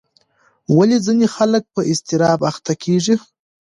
ولې 0.77 0.97
ځینې 1.05 1.27
خلک 1.35 1.63
په 1.75 1.81
اضطراب 1.91 2.39
اخته 2.49 2.73
کېږي؟ 2.83 3.15